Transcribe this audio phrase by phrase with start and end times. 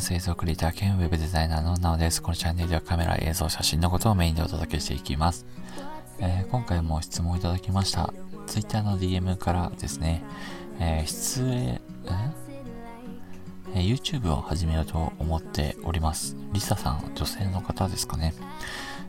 [0.00, 0.14] ます。
[0.14, 2.22] 映像クリエイター兼ウェブデザイナーのなおです。
[2.22, 5.44] このチャンネルではカメラ、映像、写真のことをメインでお届けしていきます。
[6.18, 8.12] えー、今回も質問いただきました。
[8.46, 10.24] Twitter の DM からですね、
[10.78, 11.80] えー、出演、
[13.74, 16.34] えー、YouTube を始めようと思っております。
[16.52, 18.32] リサさん、女性の方ですかね。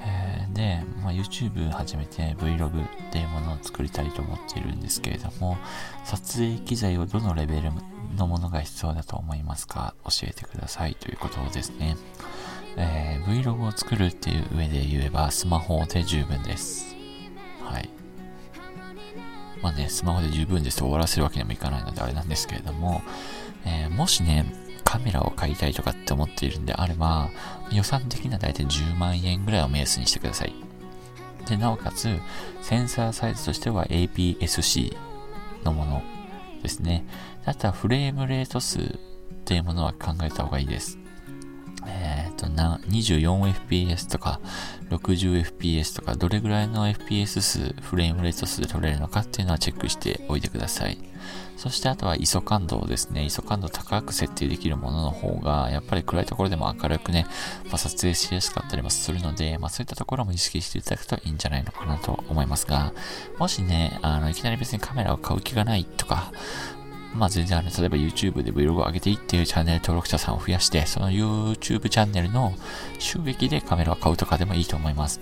[0.00, 5.56] えー、で、まあ、YouTube 始めて Vlog っていうものを作りたいと思っているんですけれども、
[6.04, 7.72] 撮影機材をどのレベル
[8.16, 9.94] のものが必要だと思いますか？
[10.04, 11.96] 教えてくださいということですね。
[12.76, 16.94] えー、Vlog を作るっていう上で言えばスマホで十分です。
[17.62, 17.88] はい。
[19.62, 23.02] まあね、スマホで十分ですと終わらせるわけにもいかないのであれなんですけれども、
[23.64, 24.44] えー、もしね、
[24.84, 27.30] カメラを買いたいとかって思っているんであれば、
[27.72, 30.54] 予算的には大体10万円ぐらいを目安にしてください。
[31.48, 32.18] で、なおかつ、
[32.62, 34.96] センサーサイズとしては APS-C
[35.64, 36.02] のもの
[36.64, 37.06] ですね。
[37.44, 38.88] あとはフレームレート数っ
[39.44, 40.98] ていうものは考えた方がいいです。
[41.86, 44.40] えっ、と、24fps とか
[44.90, 50.98] 60fps とかどれぐらいの fps 数、フレームレート数で取れるのかっていうのはチェックしておいてください。
[51.56, 53.22] そしてあとは ISO 感度ですね。
[53.22, 57.26] ISO 感度高く設定できるものの方が、やっぱり暗いところでも明るくね、
[57.66, 62.92] まあ、撮影しやすかったりもするので、まあそういったところも意識していただくといいんじゃないのかなと思いますが、
[63.38, 66.32] もしね、あの、いきなり別にカメラを買う気がないとか、
[67.14, 72.54] まあ全然あの、例えば YouTube で Vlog を上げていっていうチャンネル登録者さんを増やして、その YouTube チャンネルの
[72.98, 75.20] 収益でカメラを買うとかでもいいと思います。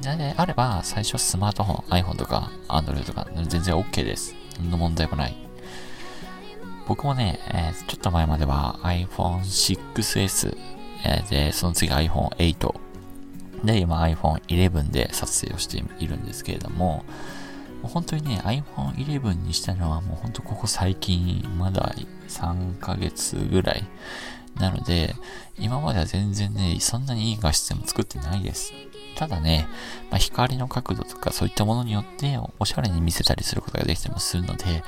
[0.00, 4.34] であれば、最初スマートフォン、iPhone とか Android とか全然 OK です。
[4.58, 5.36] 何の問題もない。
[6.86, 10.56] 僕もね、えー、ちょっと前までは iPhone 6S、
[11.04, 12.74] えー、で、その次 iPhone 8
[13.64, 17.04] で、今 iPhone 11で撮影をしているんですけれども、
[17.84, 21.94] もう本当にね、iPhone 11にしたのはもう本当ここ最近、まだ
[22.28, 23.84] 3ヶ月ぐらい。
[24.58, 25.14] なので、
[25.58, 28.72] 今までは全然ね、そんなにいい画質でも作ってないです。
[29.16, 29.68] ただね、
[30.10, 34.82] まあ、光の角度とかそういったものによっておしゃれに見せたりすることができたりもするので、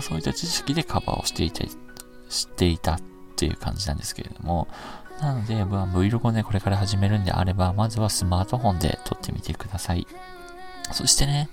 [0.00, 1.64] そういった知識でカバーをしていた、
[2.28, 3.00] していたっ
[3.36, 4.68] ていう感じなんですけれども、
[5.22, 10.06] なので、まあ、Vlog をね、これから始めるんであれば、まずはスマートフォンで撮ってみてください。
[10.92, 11.48] そしてね、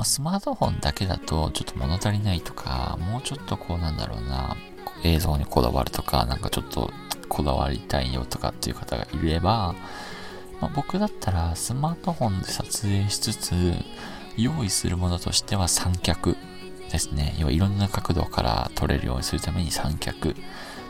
[0.00, 4.56] まあ、スマートフォンだけだとちょっと物足りないとか、もうちょっとこうなんだろうな、
[5.04, 6.90] 映像にこだわるとか、なんかちょっと
[7.28, 9.74] こだわりたいよとかっていう方がいれば、
[10.58, 13.74] まあ、僕だったらスマートフォンで撮影しつつ、
[14.38, 16.34] 用意するものとしては三脚
[16.90, 17.34] ですね。
[17.38, 20.34] 要はいろんな角度から撮れるようにするために三脚。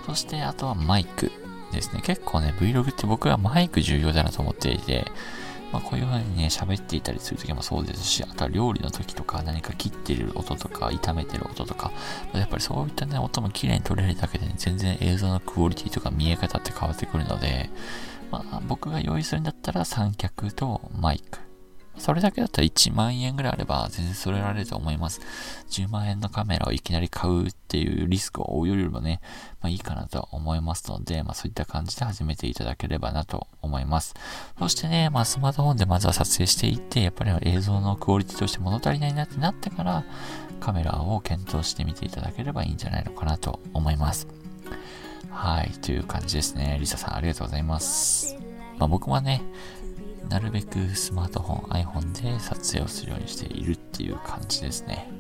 [0.07, 1.33] そしてあとはマイク
[1.73, 2.01] ですね。
[2.05, 5.05] 結構ね、Vlog って僕はマイク重要だなと思っていて、
[5.73, 11.93] まあ、こういうふうにね、喋っていたりするときもそうですし、あとは料理の時とか何か切ってる音とか、炒めてる音とか、
[12.33, 17.71] やっぱりそういったね、音も綺麗に撮れるだけで、ね、全然映像のクオリティとか見え方って変わってくるので、
[18.31, 21.50] まあ、僕が用意するんだったら三脚とマイク。
[22.01, 25.21] それだけだったら1万円ぐらいあれば全然揃えられると思います。
[25.71, 29.21] 10万円のカメラをいきなり買うっていうリスクを負うよりもね、
[29.61, 34.15] まあいいかなと思いますので、まあそういった感じで始めていただければなと思います。
[34.59, 40.05] そしてね、まあスマートフォンでまずは撮影していって、やっぱり映像のクオリティとして物足りないなってなってから、
[40.61, 44.27] カメラを検討してみていただければいいんじゃないのかなと思います。
[45.31, 46.77] はい、という感じですね。
[46.81, 48.37] リサさんありがとうございます。
[48.79, 49.43] まあ僕はね、
[50.31, 55.11] なるべくスマートフォン、iPhone で撮影をするようにしているっていう感じですね。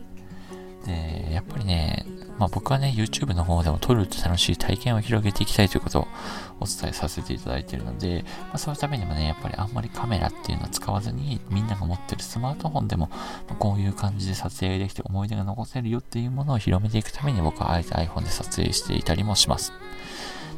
[0.86, 2.06] で、やっぱりね、
[2.38, 6.08] まあ僕はね、YouTube の方でも撮ると楽しい体験を広げていきたいということを
[6.60, 13.10] お伝えさせていただいているので、まあそのためにもね、やっぱりあんまりカメラっていうのは使わずに、みんなが持ってるスマートフォンでも、
[13.48, 19.72] まこういう感じで撮影できて思い出が残せるよっていうものを広めていくために僕はあえて iPhone で撮影していたりもします。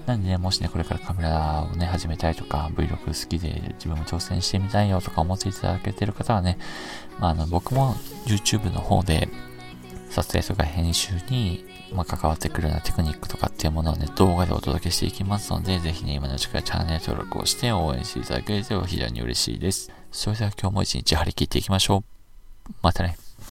[0.07, 6.59] なんでね、もしね、これからカメラをね、始めたいとか、Vlog 好きで自分も挑戦してみたいよとか思っていただけてる方はね、
[7.21, 7.95] まあ、あの、僕も
[8.27, 9.29] YouTube の方で、
[10.11, 11.65] 撮影とか編集に、
[11.95, 19.91] ま、関わってくるようなテクニックとかっていうものをね、動画でお届けしていきますので、ぜひね、今のうちからチャンネル登録をして応援していただけると非常に嬉しいです。
[20.11, 22.05] それでは今日も一日張り切っていきましょ
[22.69, 22.73] う。
[22.83, 23.17] またね。